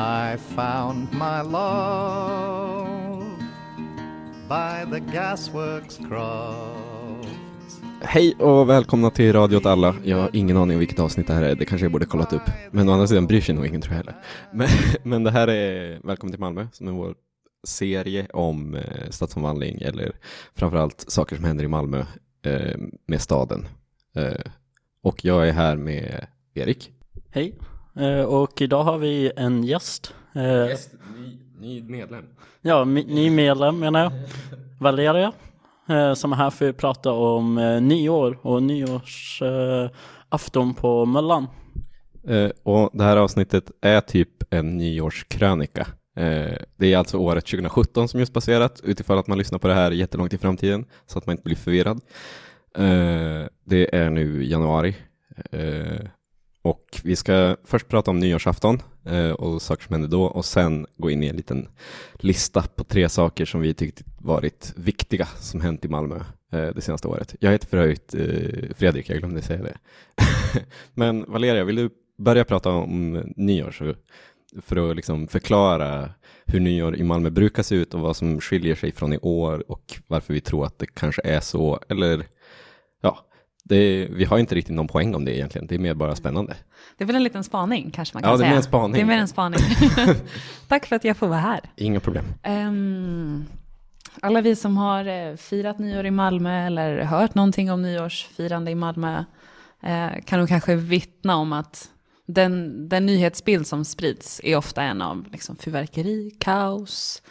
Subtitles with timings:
[0.00, 3.24] I found my love
[4.48, 7.28] by the gasworks croft.
[8.00, 9.96] Hej och välkomna till Radio åt alla.
[10.04, 11.54] Jag har ingen aning om vilket avsnitt det här är.
[11.54, 12.42] Det kanske jag borde kollat upp.
[12.70, 14.14] Men å andra sidan bryr sig nog ingen tror jag heller.
[14.52, 14.68] Men,
[15.10, 17.14] men det här är Välkommen till Malmö som är vår
[17.64, 20.12] serie om eh, stadsomvandling eller
[20.54, 22.04] framförallt saker som händer i Malmö
[22.42, 23.68] eh, med staden.
[24.14, 24.50] Eh,
[25.02, 26.90] och jag är här med Erik.
[27.30, 27.54] Hej,
[28.28, 30.14] och idag har vi en gäst.
[30.34, 32.24] Eh, Gäst, ny, ny medlem.
[32.62, 34.12] Ja, mi- ny medlem menar jag.
[34.80, 35.32] Valeria,
[35.88, 41.46] eh, som är här för att prata om eh, nyår och nyårsafton på Möllan.
[42.28, 45.86] Eh, och det här avsnittet är typ en nyårskrönika.
[46.16, 49.74] Eh, det är alltså året 2017 som just passerat, utifall att man lyssnar på det
[49.74, 52.00] här jättelångt i framtiden, så att man inte blir förvirrad.
[52.78, 54.96] Eh, det är nu januari.
[56.62, 60.86] Och vi ska först prata om nyårsafton eh, och saker som hände då och sen
[60.96, 61.68] gå in i en liten
[62.14, 66.16] lista på tre saker som vi tyckte varit viktiga som hänt i Malmö
[66.52, 67.34] eh, det senaste året.
[67.40, 69.76] Jag heter för övrigt eh, Fredrik, jag glömde säga det.
[70.94, 73.94] Men Valeria, vill du börja prata om nyår så,
[74.62, 76.10] för att liksom förklara
[76.46, 79.70] hur nyår i Malmö brukar se ut och vad som skiljer sig från i år
[79.70, 82.26] och varför vi tror att det kanske är så, eller
[83.00, 83.29] ja,
[83.70, 86.56] det, vi har inte riktigt någon poäng om det egentligen, det är mer bara spännande.
[86.96, 88.50] Det är väl en liten spaning kanske man kan Ja, det är säga.
[88.50, 88.92] mer en spaning.
[88.92, 89.60] Det är mer en spaning.
[90.68, 91.60] Tack för att jag får vara här.
[91.76, 92.24] Inga problem.
[92.42, 93.44] Ehm,
[94.20, 98.74] alla vi som har eh, firat nyår i Malmö eller hört någonting om nyårsfirande i
[98.74, 99.24] Malmö
[99.82, 101.88] eh, kan nog kanske vittna om att
[102.26, 107.22] den, den nyhetsbild som sprids är ofta en av liksom, fyrverkeri, kaos,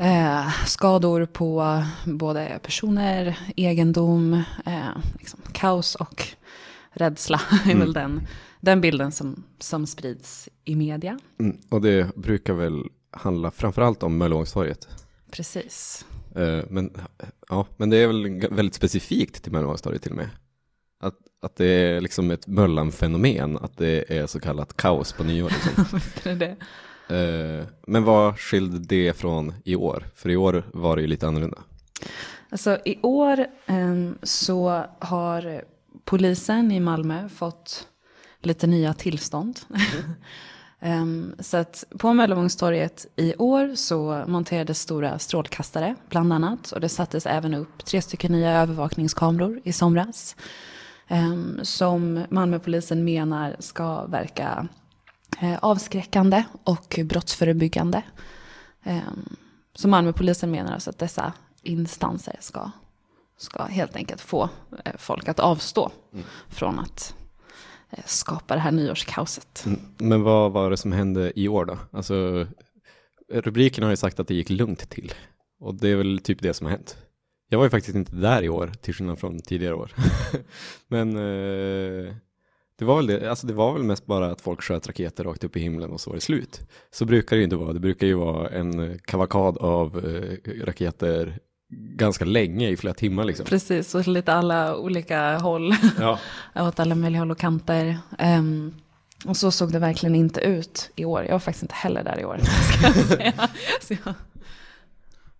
[0.00, 6.26] eh, skador på både personer, egendom, eh, liksom, kaos och
[6.92, 8.26] rädsla är väl den,
[8.60, 11.18] den bilden som, som sprids i media.
[11.40, 14.88] Mm, och det brukar väl handla framförallt om Möllevångstorget.
[15.30, 16.06] Precis.
[16.36, 16.92] Eh, men,
[17.48, 20.28] ja, men det är väl väldigt specifikt till Möllevångstorget till och med.
[21.02, 25.48] Att, att det är liksom ett Möllan-fenomen, att det är så kallat kaos på nyår.
[25.48, 25.84] Liksom.
[25.98, 26.56] Visst är det det.
[27.86, 30.06] Men vad skilde det från i år?
[30.14, 31.58] För i år var det ju lite annorlunda.
[32.50, 35.64] Alltså i år em, så har
[36.04, 37.88] polisen i Malmö fått
[38.40, 39.60] lite nya tillstånd.
[40.82, 46.72] Em, så att på Möllevångstorget i år så monterades stora strålkastare bland annat.
[46.72, 50.36] Och det sattes även upp tre stycken nya övervakningskameror i somras.
[51.08, 54.79] em, som Malmöpolisen menar ska verka eh,
[55.60, 58.02] avskräckande och brottsförebyggande.
[58.84, 59.36] Um,
[59.74, 61.32] så Malmöpolisen menar alltså att dessa
[61.62, 62.70] instanser ska,
[63.38, 64.48] ska helt enkelt få
[64.84, 65.90] eh, folk att avstå
[66.48, 67.14] från att
[67.90, 69.62] eh, skapa det här nyårskaoset.
[69.66, 71.78] Mm, Men vad var det som hände i år då?
[71.92, 72.46] Alltså,
[73.32, 75.12] rubriken har ju sagt att det gick lugnt till.
[75.60, 76.96] Och det är väl typ det som har hänt.
[77.48, 79.92] Jag var ju faktiskt inte där i år, till skillnad från tidigare år.
[80.88, 82.14] Men eh,
[82.80, 85.44] det, var väl det, alltså det var väl mest bara att folk sköt raketer rakt
[85.44, 86.60] upp i himlen och så var det slut.
[86.90, 87.72] Så brukar det ju inte vara.
[87.72, 91.38] Det brukar ju vara en kavalkad av eh, raketer
[91.96, 93.46] ganska länge, i flera timmar liksom.
[93.46, 96.18] Precis, och lite alla olika håll, Ja.
[96.56, 97.98] åt alla möjliga håll och kanter.
[98.18, 98.74] Ehm,
[99.24, 101.24] och så såg det verkligen inte ut i år.
[101.24, 102.38] Jag var faktiskt inte heller där i år.
[102.72, 103.48] Ska jag säga.
[103.80, 104.14] Så jag,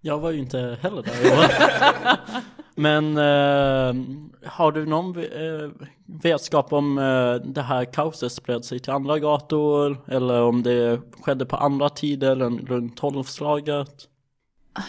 [0.00, 1.44] Jag var ju inte heller där i år.
[2.80, 3.94] Men eh,
[4.50, 5.70] har du någon eh,
[6.22, 9.96] vetskap om eh, det här kaoset spred sig till andra gator?
[10.08, 14.08] Eller om det skedde på andra tider än runt tolvslaget?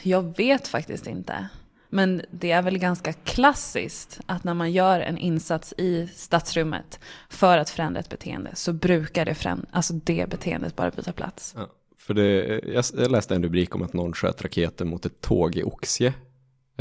[0.03, 1.47] jag vet faktiskt inte.
[1.89, 7.57] Men det är väl ganska klassiskt att när man gör en insats i stadsrummet för
[7.57, 11.53] att förändra ett beteende så brukar det, föränd- alltså det beteendet bara byta plats.
[11.57, 15.21] Ja, för det, jag, jag läste en rubrik om att någon sköt raketer mot ett
[15.21, 16.13] tåg i Oxie.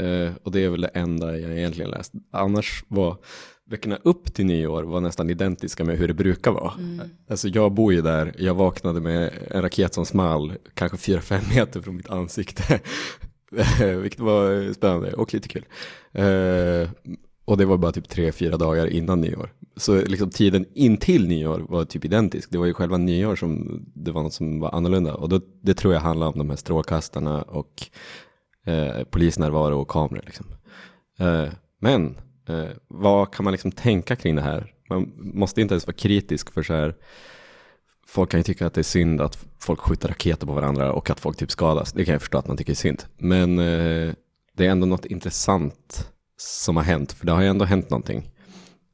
[0.01, 2.13] Eh, och det är väl det enda jag egentligen läst.
[2.31, 3.17] Annars var
[3.65, 6.73] veckorna upp till nyår var nästan identiska med hur det brukar vara.
[7.29, 11.81] Alltså jag bor ju där, jag vaknade med en raket som small, kanske 4-5 meter
[11.81, 12.79] från mitt ansikte.
[14.01, 15.65] Vilket var spännande och lite kul.
[16.11, 16.89] Eh,
[17.45, 19.53] och det var bara typ 3-4 dagar innan nyår.
[19.77, 22.49] Så liksom tiden in till nyår var typ identisk.
[22.51, 25.15] Det var ju själva nyår som det var något som var annorlunda.
[25.15, 27.87] Och då, det tror jag handlar om de här strålkastarna och
[28.65, 30.23] eh, polisnärvaro och kameror.
[30.25, 30.45] Liksom.
[31.19, 31.49] Eh,
[31.79, 32.17] men
[32.49, 34.73] eh, vad kan man liksom tänka kring det här?
[34.89, 36.95] Man måste inte ens vara kritisk för så här.
[38.07, 41.09] Folk kan ju tycka att det är synd att folk skjuter raketer på varandra och
[41.09, 41.93] att folk typ skadas.
[41.93, 43.03] Det kan jag förstå att man tycker är synd.
[43.17, 44.13] Men eh,
[44.53, 47.11] det är ändå något intressant som har hänt.
[47.11, 48.31] För det har ju ändå hänt någonting.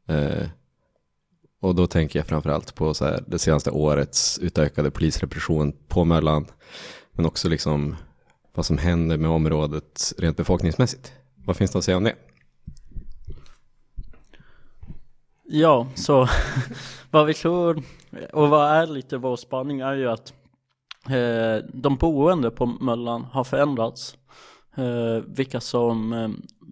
[0.07, 0.47] Eh,
[1.61, 6.45] Och då tänker jag framförallt på så här, det senaste årets utökade polisrepression på Möllan.
[7.11, 7.95] Men också liksom
[8.57, 11.13] vad som händer med området rent befolkningsmässigt.
[11.45, 12.15] Vad finns det att säga om det?
[15.43, 16.27] Ja, så
[17.11, 17.83] vad vi tror
[18.33, 20.33] och vad är lite vår spaning är ju att
[21.09, 24.17] eh, de boende på Möllan har förändrats.
[24.75, 26.29] Eh, vilka som eh,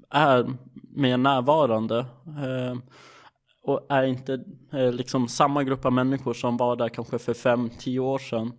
[0.09, 0.53] är
[0.95, 2.77] mer närvarande eh,
[3.63, 4.43] och är inte
[4.73, 8.51] eh, liksom samma grupp av människor som var där kanske för fem, tio år sedan.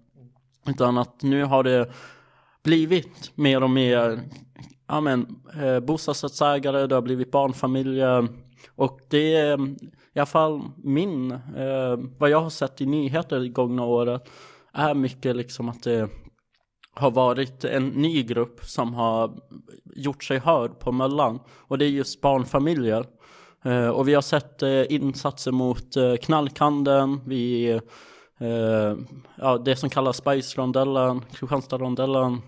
[0.66, 1.90] Utan att nu har det
[2.66, 4.20] blivit mer och mer
[4.88, 5.26] ja, men,
[5.62, 8.28] eh, bostadsrättsägare, det har blivit barnfamiljer.
[8.74, 9.76] Och det är mm,
[10.14, 14.28] i alla fall min, eh, vad jag har sett i nyheter det gångna året
[14.72, 16.08] är mycket liksom att det
[16.94, 19.32] har varit en ny grupp som har
[19.96, 21.40] gjort sig hörd på Möllan.
[21.68, 23.06] Och det är just barnfamiljer.
[23.64, 27.70] Eh, och vi har sett eh, insatser mot eh, knarkhandeln, vi,
[28.40, 28.96] eh,
[29.36, 32.42] ja, det som kallas Spice-rondellen, Kristianstad-rondellen,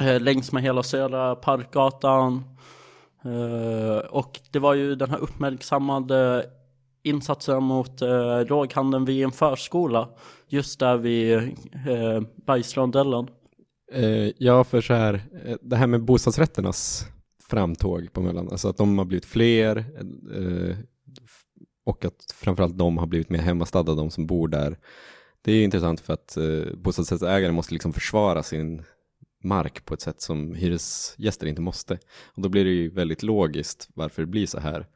[0.00, 2.44] Eh, längs med hela Södra Parkgatan.
[3.24, 6.46] Eh, och det var ju den här uppmärksammade
[7.02, 10.08] insatsen mot eh, droghandeln vid en förskola,
[10.48, 11.36] just där vid
[11.88, 13.28] eh, Bergsrondellen.
[13.92, 15.14] Eh, ja, för så här,
[15.44, 17.06] eh, det här med bostadsrätternas
[17.50, 20.76] framtåg på Möllan, alltså att de har blivit fler eh,
[21.86, 24.78] och att framförallt de har blivit mer hemmastadda, de som bor där.
[25.42, 28.82] Det är intressant för att eh, bostadsrättsägare måste liksom försvara sin
[29.42, 31.98] mark på ett sätt som hyresgäster inte måste.
[32.34, 34.86] Och då blir det ju väldigt logiskt varför det blir så här.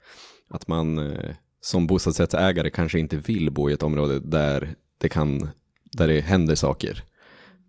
[0.49, 5.49] Att man eh, som bostadsrättsägare kanske inte vill bo i ett område där det, kan,
[5.93, 7.05] där det händer saker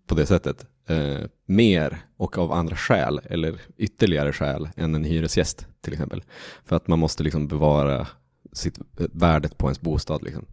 [0.06, 0.66] på det sättet.
[0.88, 6.24] Eh, mer och av andra skäl eller ytterligare skäl än en hyresgäst till exempel.
[6.64, 8.06] För att man måste liksom bevara
[8.56, 8.78] sitt,
[9.12, 10.22] värdet på ens bostad.
[10.22, 10.44] Liksom.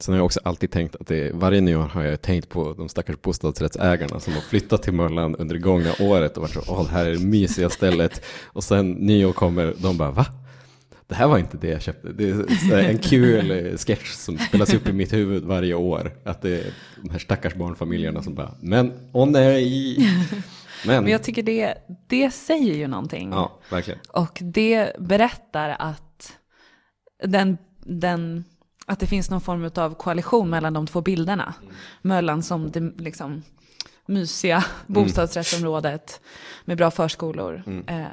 [0.00, 2.88] Sen har jag också alltid tänkt att det, varje nyår har jag tänkt på de
[2.88, 6.84] stackars bostadsrättsägarna som har flyttat till Möllan under det gångna året och varit så, åh
[6.84, 8.24] det här är det mysiga stället.
[8.44, 10.26] Och sen nyår kommer, de bara, va?
[11.06, 12.12] Det här var inte det jag köpte.
[12.12, 12.30] Det
[12.72, 16.12] är en kul sketch som spelas upp i mitt huvud varje år.
[16.24, 19.98] Att det är de här stackars barnfamiljerna som bara, men åh nej.
[20.86, 21.74] Men, Men jag tycker det,
[22.06, 23.30] det säger ju någonting.
[23.32, 24.00] ja, verkligen.
[24.08, 26.03] Och det berättar att,
[27.26, 28.44] den, den,
[28.86, 31.54] att det finns någon form av koalition mellan de två bilderna.
[32.02, 33.42] Möllan som det liksom
[34.06, 36.20] mysiga bostadsrättsområdet
[36.64, 38.04] med bra förskolor, eh,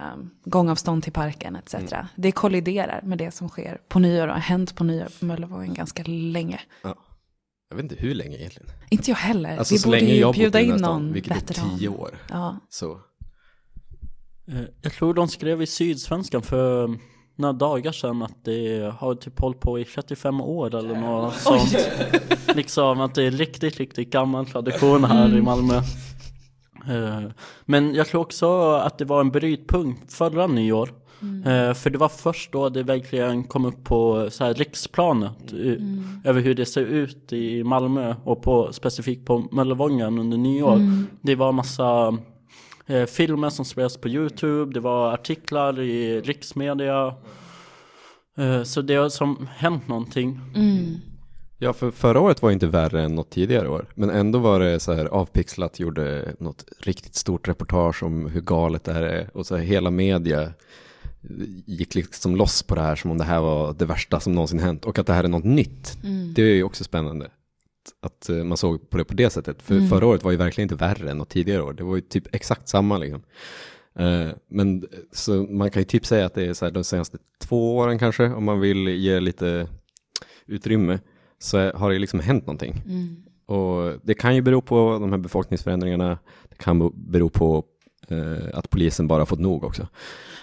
[0.46, 1.76] gångavstånd till parken etc.
[2.16, 5.74] Det kolliderar med det som sker på nyår och har hänt på nyår på Möllevågen
[5.74, 6.60] ganska länge.
[6.84, 6.96] Ja.
[7.70, 8.70] Jag vet inte hur länge egentligen.
[8.90, 9.58] Inte jag heller.
[9.58, 11.88] Alltså Vi så borde länge ju jag bjuda in här stan, någon vilket är tio
[11.90, 12.18] år.
[12.30, 12.58] Ja.
[12.70, 13.00] Så,
[14.48, 16.98] Eh, Jag tror de skrev i Sydsvenskan för
[17.36, 21.78] några dagar sedan att det har typ hållit på i 35 år eller något sånt.
[22.56, 25.76] liksom att det är riktigt, riktigt gammal tradition här i Malmö.
[26.90, 27.32] Eh,
[27.66, 30.90] Men jag tror också att det var en brytpunkt förra nyår.
[31.46, 36.30] Eh, För det var först då det verkligen kom upp på så här riksplanet eh,
[36.30, 40.80] över hur det ser ut i Malmö och på, specifikt på Möllevången under nyår.
[41.22, 42.18] Det var massa
[42.88, 47.16] eh, filmer som spreds på Youtube, det var artiklar i riksmedia.
[48.38, 50.40] Eh, så det har som hänt någonting.
[51.58, 53.86] Ja, för förra året var inte värre än något tidigare år.
[53.96, 58.84] Men ändå var det så här avpixlat, gjorde något riktigt stort reportage om hur galet
[58.84, 59.30] det här är.
[59.34, 60.54] Och så här, hela media
[61.66, 64.60] gick liksom loss på det här som om det här var det värsta som någonsin
[64.60, 64.86] hänt.
[64.86, 65.98] Och att det här är något nytt.
[66.36, 67.30] Det är ju också spännande.
[68.02, 69.62] Att, eh, man såg på det på det sättet.
[69.62, 71.74] För förra året var ju verkligen inte värre än något tidigare år.
[71.74, 73.22] Det var ju typ exakt samma liksom.
[73.96, 77.18] Eh, Men så man kan ju typ säga att det är så här de senaste
[77.40, 79.68] två åren kanske, om man vill ge lite
[80.46, 81.00] utrymme,
[81.40, 82.76] så har det liksom hänt någonting.
[83.46, 86.20] Och det kan ju bero på de här befolkningsförändringarna,
[86.50, 87.64] det kan bero på
[88.08, 89.88] eh, att polisen bara fått nog också.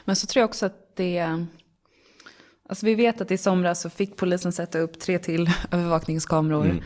[0.04, 1.46] Men så tror jag också att det...
[2.68, 6.82] Alltså vi vet att i somras så fick polisen sätta upp tre till övervakningskameror.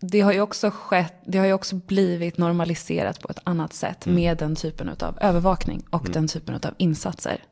[0.00, 4.06] Det har ju också skett, det har ju också blivit normaliserat på ett annat sätt
[4.06, 7.44] med den typen av övervakning och den typen av insatser.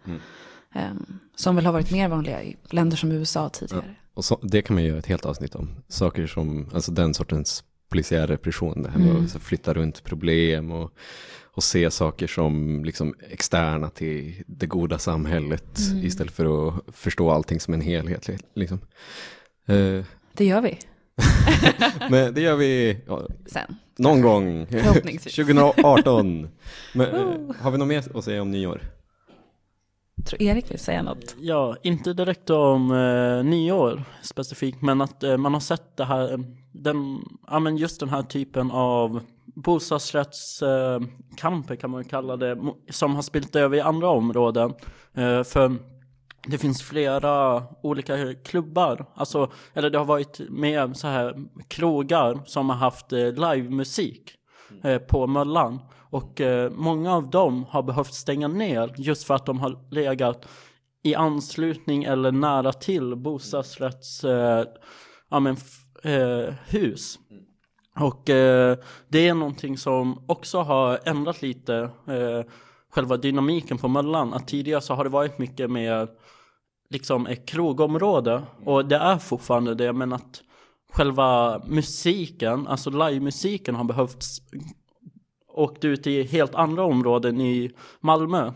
[0.75, 3.95] Ehm, som väl har varit mer vanliga i länder som USA tidigare.
[4.15, 5.71] Och så, det kan man göra ett helt avsnitt om.
[5.89, 10.71] Saker som, alltså den sortens polisiär repression, det här med att så flytta runt problem
[10.71, 10.91] och,
[11.55, 17.61] och se saker som liksom externa till det goda samhället istället för att förstå allting
[17.61, 18.29] som en helhet.
[18.55, 18.79] Liksom.
[19.67, 20.79] Eh, Det gör vi
[22.11, 23.77] men det gör vi ja, sen.
[23.99, 24.67] någon gång.
[24.67, 25.37] Förhoppningsvis.
[25.37, 26.49] 2018.
[26.95, 28.81] Men, eh, har vi något mer att säga om nyår?
[30.27, 31.37] tror Erik vill säga något.
[31.41, 36.33] Ja, inte direkt om eh, nyår specifikt, men att eh, man har sett det här,
[36.33, 36.39] eh,
[36.73, 42.59] den, ja men just den här typen av bostadsrättskamper eh, kan man kalla det,
[42.91, 44.75] som har spilt över i andra områden.
[45.15, 45.77] Eh, för
[46.47, 51.35] det finns flera olika klubbar, alltså, eller det har varit med så här
[51.69, 54.33] krogar som har haft eh, livemusik
[54.85, 55.79] eh, på Möllan.
[56.11, 60.49] Och eh, många av dem har behövt stänga ner just för att de har legat
[61.03, 64.65] i anslutning eller nära till bostadsrätts eh,
[65.31, 65.57] ja, men,
[66.67, 67.19] hus.
[68.01, 71.91] Och eh, det är någonting som också har ändrat lite
[72.91, 74.35] själva dynamiken på Möllan.
[74.35, 76.09] Att tidigare så har det varit mycket mer
[76.89, 80.43] liksom ett krogområde och det är fortfarande det men att
[80.93, 84.43] själva musiken, alltså livemusiken har behövts
[85.49, 88.53] åkt ut i helt andra områden i Malmö.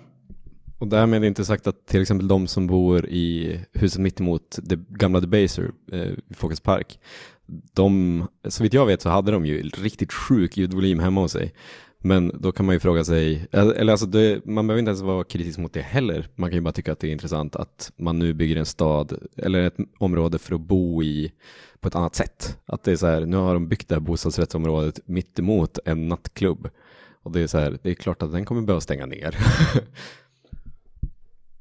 [0.79, 5.21] Och därmed inte sagt att till exempel de som bor i huset mittemot det gamla
[5.21, 6.99] Debaser eh, i Folkets Park,
[7.75, 11.53] de, så vitt jag vet så hade de ju riktigt sjuk ljudvolym hemma hos sig.
[12.03, 15.25] Men då kan man ju fråga sig, eller alltså det, man behöver inte ens vara
[15.25, 16.29] kritisk mot det heller.
[16.35, 19.19] Man kan ju bara tycka att det är intressant att man nu bygger en stad
[19.37, 21.33] eller ett område för att bo i
[21.81, 22.59] på ett annat sätt.
[22.67, 26.69] Att det är så här, nu har de byggt det här bostadsrättsområdet mittemot en nattklubb.
[27.23, 29.37] Och det är så här, det är klart att den kommer behöva stänga ner.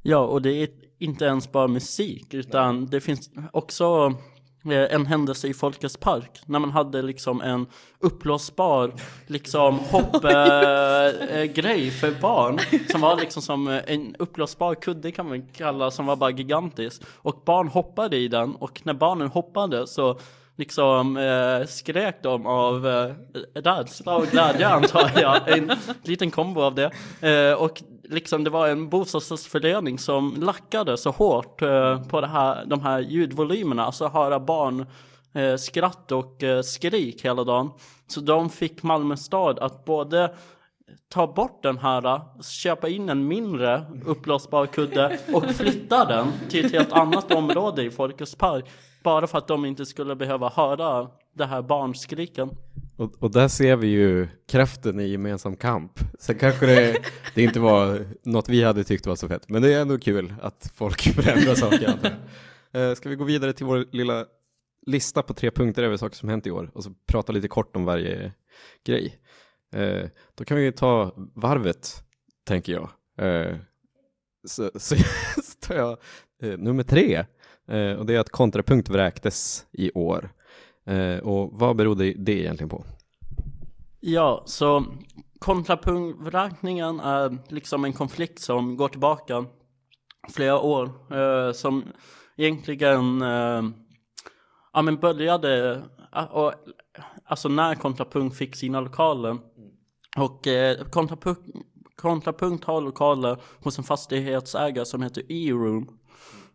[0.02, 4.16] ja, och det är inte ens bara musik, utan det finns också
[4.72, 7.66] en händelse i Folkets park när man hade liksom en
[8.00, 8.94] uppblåsbar
[9.28, 12.60] liksom hoppgrej för barn
[12.92, 17.42] som var liksom som en uppblåsbar kudde kan man kalla som var bara gigantisk och
[17.46, 20.20] barn hoppade i den och när barnen hoppade så
[20.60, 23.14] liksom eh, skrek de av eh,
[23.54, 25.58] rädsla och glädje antar jag.
[25.58, 25.72] En
[26.04, 26.92] liten kombo av det.
[27.30, 32.66] Eh, och liksom det var en bostadsrättsförening som lackade så hårt eh, på det här,
[32.66, 34.86] de här ljudvolymerna, alltså höra barn
[35.34, 37.70] eh, skratt och eh, skrik hela dagen.
[38.08, 40.36] Så de fick Malmö stad att både
[41.10, 46.72] ta bort den här, köpa in en mindre uppblåsbar kudde och flytta den till ett
[46.72, 48.66] helt annat område i Folkets park.
[49.04, 52.50] Bara för att de inte skulle behöva höra det här barnskriken.
[53.00, 56.00] Och, och där ser vi ju kraften i gemensam kamp.
[56.20, 56.98] Sen kanske det,
[57.36, 60.34] det inte var något vi hade tyckt var så fett, men det är ändå kul
[60.42, 62.18] att folk förändrar saker.
[62.78, 64.26] Uh, ska vi gå vidare till vår lilla
[64.86, 67.76] lista på tre punkter över saker som hänt i år och så prata lite kort
[67.76, 68.32] om varje
[68.86, 69.20] grej.
[69.76, 72.04] Uh, då kan vi ju ta varvet,
[72.48, 72.90] tänker jag.
[73.22, 73.58] Uh,
[74.48, 74.96] så, så,
[75.44, 75.98] så tar jag
[76.60, 77.26] nummer tre
[77.70, 80.30] Eh, och det är att kontrapunkt vräktes i år.
[80.90, 82.84] Eh, och vad berodde det egentligen på?
[84.00, 84.86] Ja, så
[85.40, 89.46] kontrapunktvräkningen är liksom en konflikt som går tillbaka
[90.30, 90.90] flera år.
[91.14, 91.84] Eh, som
[92.38, 93.64] egentligen eh,
[94.74, 95.82] ja, men började,
[96.16, 96.54] eh, och,
[97.26, 99.38] alltså när kontrapunkt fick sina lokaler.
[100.18, 101.42] Och eh, kontrapunkt,
[101.96, 106.00] kontrapunkt har lokaler hos en fastighetsägare som heter E-room.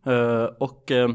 [0.06, 1.08] eh, och eh,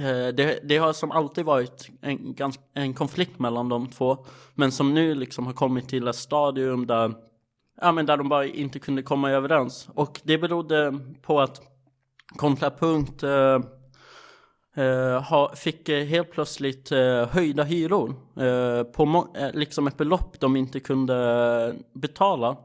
[0.00, 2.34] Eh, det, det, har som alltid varit en,
[2.74, 4.26] en konflikt mellan de två.
[4.54, 7.14] Men som nu liksom har kommit till ett stadium där,
[7.80, 9.88] ja, men där de bara inte kunde komma överens.
[9.94, 11.60] Och det berodde på att
[12.36, 13.60] Kontrapunkt eh,
[14.76, 16.90] eh, ha, fick eh, helt plötsligt
[17.30, 18.14] höjda hyror
[18.84, 22.56] på liksom ett belopp de inte kunde betala.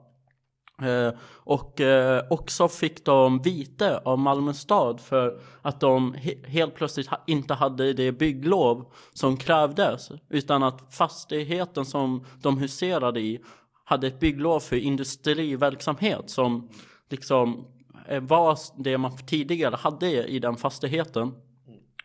[0.82, 1.12] Eh,
[1.44, 7.08] och eh, också fick de vite av Malmö stad för att de he helt plötsligt
[7.08, 13.40] ha inte hade det bygglov som krävdes utan att fastigheten som de huserade i
[13.86, 16.70] hade ett bygglov för industriverksamhet som
[17.10, 17.68] liksom
[18.08, 21.32] eh, var det man tidigare hade i den fastigheten.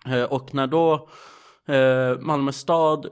[0.07, 1.09] Eh, och när då
[1.67, 3.07] eh, Malmö stad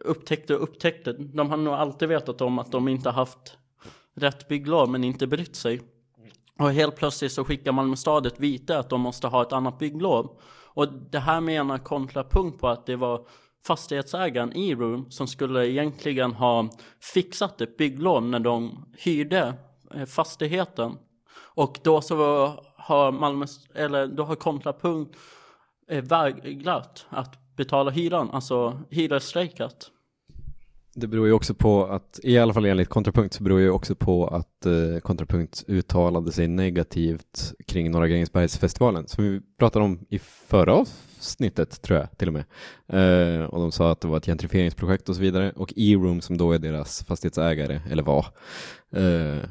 [0.00, 3.56] upptäckte och upptäckte, de har nog alltid vetat om att de inte haft
[4.20, 5.80] rätt bygglov men inte brytt sig.
[6.58, 9.78] Och helt plötsligt så skickar Malmö stad ett vite att de måste ha ett annat
[9.78, 10.40] bygglov.
[10.64, 13.26] Och det här menar kontrapunkt på att det var
[13.66, 16.68] fastighetsägaren i Room som skulle egentligen ha
[17.14, 19.54] fixat ett bygglov när de hyrde
[19.94, 20.96] eh, fastigheten.
[21.54, 22.16] Och då så
[22.76, 25.16] har Malmö, eller då har kontrapunkt
[25.88, 29.90] eh, vägrat att betala hyran, alltså hyresstrejkat.
[30.94, 33.94] Det beror ju också på att, i alla fall enligt kontrapunkt, så beror ju också
[33.94, 40.18] på att eh, kontrapunkt uttalade sig negativt kring Norra Grängesbergsfestivalen, som vi pratade om i
[40.18, 42.44] förra avsnittet, tror jag till och med.
[42.88, 45.52] Eh, och de sa att det var ett gentrifieringsprojekt och så vidare.
[45.56, 48.26] Och E-room, som då är deras fastighetsägare, eller var,
[48.96, 49.44] eh,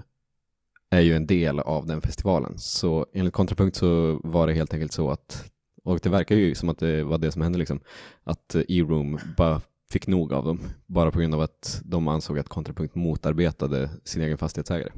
[0.90, 2.54] är ju en del av den festivalen.
[2.58, 5.52] Så enligt Kontrapunkt så var det helt enkelt så att,
[5.84, 7.80] och det verkar ju som att det var det som hände liksom,
[8.24, 12.50] att E-room bara fick nog av dem, bara på grund av att de ansåg att
[12.50, 14.92] Kontrapunkt motarbetade sin egen fastighetsägare.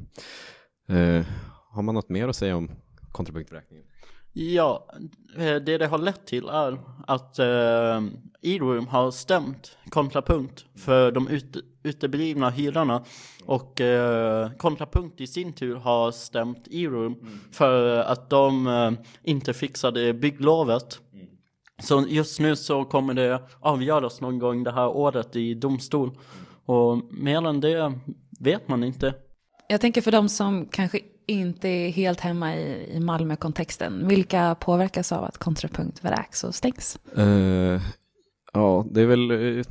[0.88, 1.26] Eh,
[1.70, 2.70] har man något mer att säga om
[3.12, 3.84] kontrapunkträkningen?
[4.32, 4.88] Ja,
[5.36, 8.00] eh, det det har lett till är att eh,
[8.42, 13.04] E-room har stämt kontrapunkt för de ut, uteblivna hyrorna
[13.44, 20.14] och eh, kontrapunkt i sin tur har stämt E-room för att de eh, inte fixade
[20.14, 21.00] bygglovet.
[21.82, 26.10] Så just nu så kommer det avgöras någon gång det här året i domstol
[26.66, 27.92] och mer än det
[28.40, 29.14] vet man inte.
[29.68, 35.12] Jag tänker för de som kanske inte är helt hemma i, i Malmö-kontexten, vilka påverkas
[35.12, 36.98] av att kontrapunkt vräks och stängs?
[37.16, 37.80] Eh,
[38.52, 39.64] ja, det är väl, eh,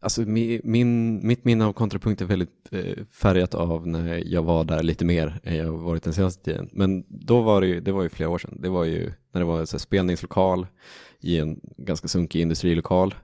[0.00, 4.82] alltså min, mitt minne av kontrapunkt är väldigt eh, färgat av när jag var där
[4.82, 6.68] lite mer än jag varit den senaste tiden.
[6.72, 9.40] Men då var det ju, det var ju flera år sedan, det var ju när
[9.40, 10.66] det var en så här spelningslokal
[11.20, 13.14] i en ganska sunkig industrilokal,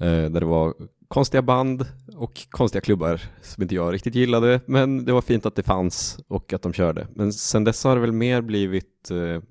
[0.00, 0.74] eh, där det var
[1.08, 1.86] konstiga band
[2.16, 6.18] och konstiga klubbar som inte jag riktigt gillade, men det var fint att det fanns
[6.28, 7.06] och att de körde.
[7.14, 9.42] Men sen dess har det väl mer blivit eh,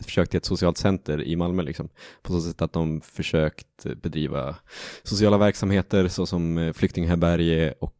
[0.00, 1.88] ett försök till ett socialt center i Malmö, liksom.
[2.22, 4.56] på så sätt att de försökt bedriva
[5.02, 7.96] sociala verksamheter såsom eh, flyktinghärbärge och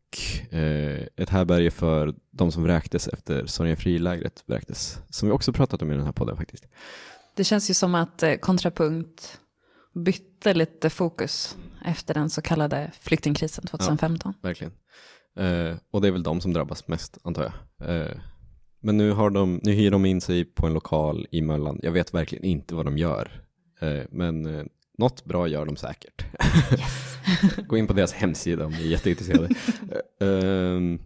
[0.50, 5.92] eh, ett härbärge för de som vräktes efter Sorgenfrilägret vräktes, som vi också pratat om
[5.92, 6.66] i den här podden faktiskt.
[7.34, 9.40] Det känns ju som att eh, kontrapunkt
[9.94, 14.34] bytte lite fokus efter den så kallade flyktingkrisen 2015.
[14.42, 14.72] Verkligen.
[15.36, 17.96] Eh, och det är väl de som drabbas mest, antar jag.
[17.96, 18.16] Eh,
[18.80, 21.80] men nu, har de, nu hyr de in sig på en lokal i Möllan.
[21.82, 23.42] Jag vet verkligen inte vad de gör.
[23.80, 24.64] Eh, men eh,
[24.98, 26.24] något bra gör de säkert.
[27.66, 29.54] gå in på deras hemsida om ni är jätteintresserade.
[30.20, 30.98] Eh, ehm,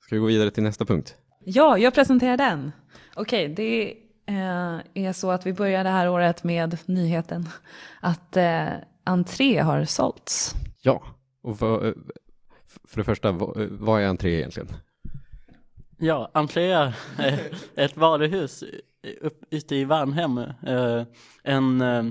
[0.00, 1.14] ska vi gå vidare till nästa punkt?
[1.44, 2.72] Ja, jag presenterar den.
[3.14, 3.90] Okej, det
[4.26, 7.48] eh, är så att vi börjar det här året med nyheten
[8.00, 8.36] att
[9.04, 10.54] entré har sålts.
[10.82, 11.02] Ja,
[11.42, 11.94] och för,
[12.88, 13.32] för det första,
[13.70, 14.68] vad är entré egentligen?
[15.98, 17.38] Ja, Entré är eh,
[17.76, 18.64] ett varuhus
[19.20, 20.38] upp, ute i Värnhem.
[20.38, 21.02] Eh,
[21.44, 22.04] en eh,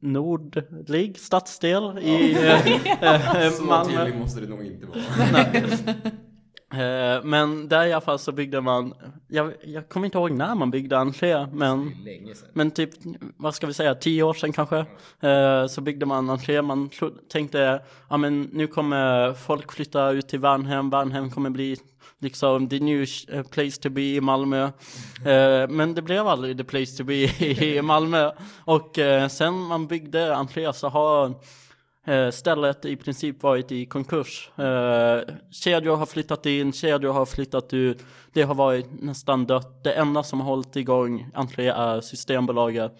[0.00, 4.18] nordlig stadsdel i eh, Malmö.
[4.18, 4.98] måste det nog inte vara.
[6.72, 8.94] Eh, Men där i alla fall så byggde man,
[9.28, 11.92] jag, jag kommer inte ihåg när man byggde entré, men,
[12.52, 12.90] men typ,
[13.36, 14.78] vad ska vi säga, tio år sedan kanske,
[15.20, 16.62] eh, så byggde man entré.
[16.62, 16.90] Man
[17.28, 21.76] tänkte, ja men nu kommer folk flytta ut till Värnhem, Värnhem kommer bli
[22.18, 24.62] liksom the new eh, place to be i Malmö.
[25.24, 28.30] Eh, men det blev aldrig the place to be i Malmö.
[28.64, 28.98] Och
[29.30, 31.34] sen man byggde entré så har
[32.32, 34.50] Stället i princip varit i konkurs.
[34.58, 38.04] Eh, kedjor har flyttat in, kedjor har flyttat ut.
[38.32, 39.84] Det har varit nästan dött.
[39.84, 42.92] Det enda som har hållit igång entré är Systembolaget.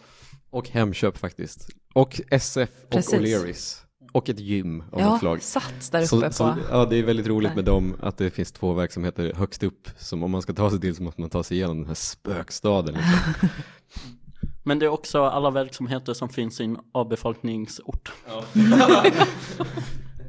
[0.51, 1.69] Och Hemköp faktiskt.
[1.95, 3.15] Och SF och Precis.
[3.21, 3.77] O'Learys.
[4.13, 5.43] Och ett gym av Ja, något slag.
[5.43, 6.33] Sats där uppe Så, på.
[6.33, 7.57] så, ja, det är väldigt roligt Där.
[7.57, 10.81] med dem att det finns två verksamheter högst upp som om man ska ta sig
[10.81, 12.95] till så måste man ta sig igenom den här spökstaden.
[12.95, 13.49] Liksom.
[14.63, 18.13] Men det är också alla verksamheter som finns i en avbefolkningsort.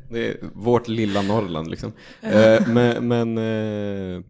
[0.09, 1.93] Det är vårt lilla Norrland liksom.
[2.21, 4.23] Eh, men men eh,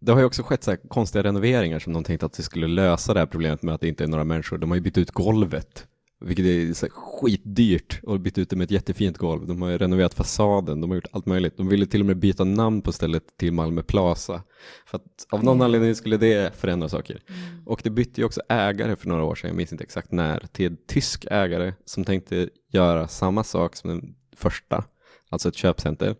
[0.00, 2.66] det har ju också skett så här konstiga renoveringar som de tänkte att det skulle
[2.66, 4.58] lösa det här problemet med att det inte är några människor.
[4.58, 5.86] De har ju bytt ut golvet,
[6.20, 9.46] vilket är så skitdyrt och bytt ut det med ett jättefint golv.
[9.46, 11.56] De har ju renoverat fasaden, de har gjort allt möjligt.
[11.56, 14.42] De ville till och med byta namn på stället till Malmö Plaza.
[14.86, 17.22] För att av någon anledning skulle det förändra saker.
[17.66, 20.46] Och det bytte ju också ägare för några år sedan, jag minns inte exakt när,
[20.52, 24.84] till en tysk ägare som tänkte göra samma sak som den första,
[25.28, 26.16] alltså ett köpcenter,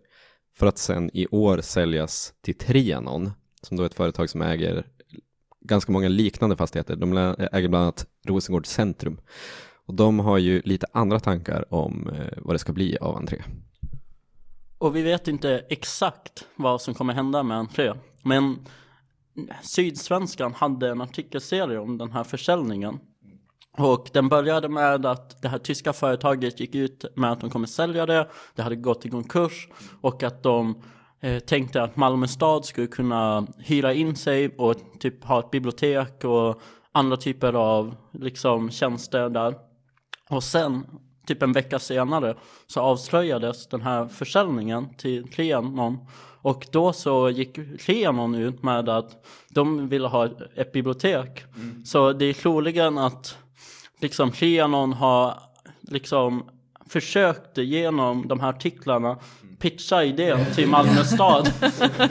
[0.55, 3.31] för att sen i år säljas till Trianon,
[3.61, 4.85] som då är ett företag som äger
[5.61, 6.95] ganska många liknande fastigheter.
[6.95, 7.17] De
[7.51, 9.17] äger bland annat Rosengård centrum.
[9.87, 13.41] Och de har ju lite andra tankar om eh, vad det ska bli av entré.
[14.77, 17.93] Och vi vet inte exakt vad som kommer hända med entré.
[18.23, 18.59] Men
[19.61, 22.99] Sydsvenskan hade en artikelserie om den här försäljningen.
[23.77, 27.67] Och den började med att det här tyska företaget gick ut med att de kommer
[27.67, 28.27] sälja det.
[28.55, 29.67] Det hade gått i konkurs
[30.01, 30.83] och att de
[31.21, 36.23] eh, tänkte att Malmö stad skulle kunna hyra in sig och typ ha ett bibliotek
[36.23, 39.66] och andra typer av liksom tjänster där.
[40.29, 40.85] Och sen,
[41.27, 42.35] typ en vecka senare,
[42.67, 45.97] så avslöjades den här försäljningen till Trianon.
[46.41, 51.43] Och då så gick Trianon ut med att de ville ha ett, bibliotek.
[51.85, 53.37] Så det är troligen att
[53.99, 55.33] liksom Trianon har
[55.81, 56.49] liksom
[56.89, 59.17] försökt genom de här artiklarna
[59.59, 61.53] pitcha idén till Malmö stad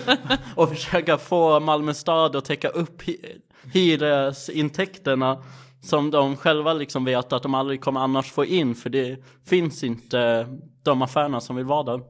[0.55, 3.41] och försöka få Malmö stad att täcka upp hy-
[3.73, 5.43] hyresintäkterna
[5.87, 9.85] som de själva liksom vet att de aldrig kommer annars få in för det finns
[9.85, 10.47] inte
[10.83, 12.01] de affärerna som vill vara där.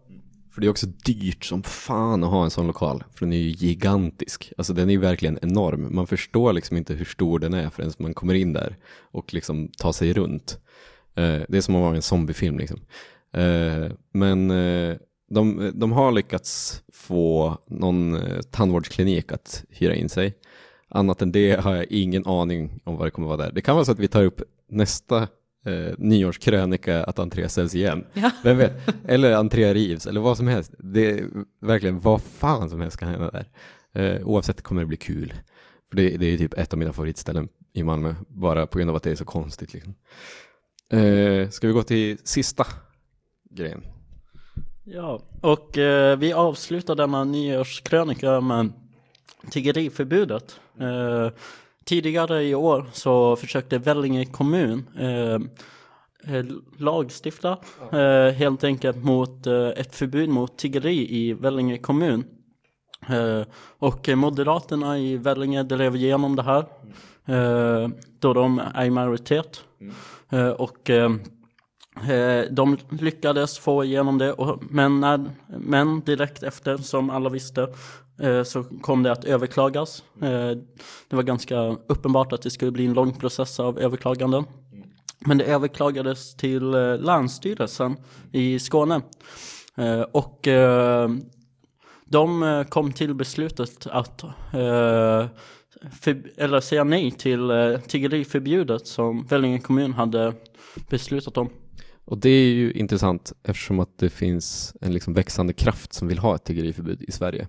[0.56, 3.04] För det är också dyrt som fan att ha en sån lokal.
[3.14, 4.52] För den är ju gigantisk.
[4.58, 5.94] Alltså den är ju verkligen enorm.
[5.94, 9.68] Man förstår liksom inte hur stor den är förrän man kommer in där och liksom
[9.68, 10.58] tar sig runt.
[11.14, 12.80] Eh, det är som att vara i en zombiefilm liksom.
[13.32, 14.96] Eh, men eh,
[15.30, 18.18] de, de har lyckats få någon
[18.50, 20.34] tandvårdsklinik att hyra in sig.
[20.88, 23.53] Annat än det har jag ingen aning om vad det kommer vara där.
[23.53, 25.22] Det kan vara så att vi tar upp nästa
[25.66, 28.05] eh, nyårskrönika att entré ställs igen.
[28.12, 28.31] Ja.
[28.44, 28.72] Vem vet?
[29.09, 30.75] Eller entré rivs eller vad som helst.
[30.79, 31.25] Det är
[31.61, 33.49] verkligen vad fan som helst kan hända där.
[33.92, 35.33] Eh, oavsett kommer det bli kul.
[35.88, 38.14] För det, det är typ ett av mina favoritställen i Malmö.
[38.29, 39.75] Bara på grund av att det är så konstigt.
[39.75, 39.94] Liksom.
[40.90, 42.66] Eh, ska vi gå till sista
[43.51, 43.85] grejen?
[44.85, 48.72] Ja, och eh, vi avslutar denna nyårskrönika med
[49.50, 50.61] tiggeriförbudet.
[50.80, 51.28] Eh,
[51.85, 55.35] tidigare i år så försökte Vellinge kommun eh,
[56.35, 56.44] eh,
[56.76, 57.59] lagstifta
[57.92, 62.24] eh, helt enkelt mot eh, ett förbud mot tiggeri i Vellinge kommun.
[63.09, 63.42] Eh,
[63.78, 66.64] och Moderaterna i Vellinge drev igenom det här
[67.26, 69.64] eh, då de är i majoritet.
[70.30, 70.90] Eh, och
[72.04, 77.68] Eh, de lyckades få igenom det, men, när, men direkt efter, som alla visste,
[78.20, 80.04] eh, så kom det att överklagas.
[80.22, 80.50] Eh,
[81.09, 81.56] det var ganska
[81.87, 84.44] uppenbart att det skulle bli en lång process av överklaganden.
[85.18, 87.96] Men det överklagades till Länsstyrelsen
[88.32, 89.00] i Skåne.
[90.12, 90.48] Och
[92.04, 94.24] de kom till beslutet att
[96.00, 100.35] för, eller säga nej till tiggeriförbjudet tiggeriförbudet som Vellinge kommun hade
[100.88, 101.50] beslutat om.
[102.06, 106.18] Och det är ju intressant eftersom att det finns en liksom växande kraft som vill
[106.18, 107.48] ha ett tiggeriförbud i Sverige.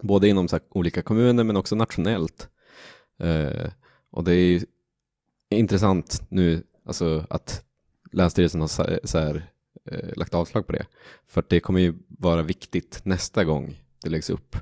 [0.00, 2.48] Både inom så här olika kommuner men också nationellt.
[3.18, 3.70] Eh,
[4.10, 4.60] och det är ju
[5.50, 7.64] intressant nu alltså att
[8.12, 9.50] Länsstyrelsen har så här, så här,
[9.84, 10.86] eh, lagt avslag på det.
[11.26, 14.56] För att det kommer ju vara viktigt nästa gång det läggs upp.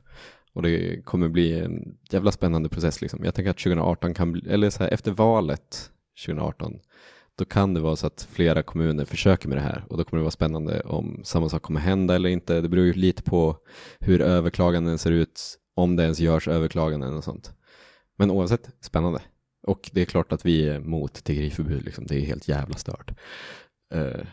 [0.53, 3.25] Och det kommer bli en jävla spännande process liksom.
[3.25, 5.91] Jag tänker att 2018 kan bli, eller så här, efter valet
[6.27, 6.81] 2018
[7.39, 10.19] då kan det vara så att flera kommuner försöker med det här och då kommer
[10.19, 12.61] det vara spännande om samma sak kommer hända eller inte.
[12.61, 13.57] Det beror ju lite på
[14.01, 17.53] hur överklaganden ser ut, om det ens görs överklaganden och sånt.
[18.17, 19.21] Men oavsett, spännande.
[19.67, 22.07] Och det är klart att vi är mot tiggeriförbud, liksom.
[22.07, 23.11] det är helt jävla stört.
[23.95, 24.27] Eh,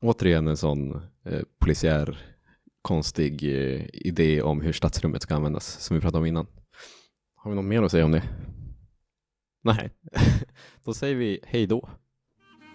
[0.00, 2.18] återigen en sån eh, polisiär
[2.82, 6.46] konstig eh, idé om hur stadsrummet ska användas, som vi pratade om innan.
[7.34, 8.22] Har vi något mer att säga om det?
[9.62, 9.90] Nej,
[10.84, 11.88] då säger vi hej då.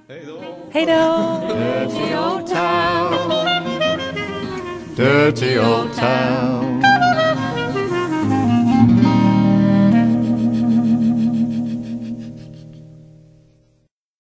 [0.10, 0.42] Hej då!
[0.74, 3.30] Dirty old town.
[4.96, 6.97] Dirty old town.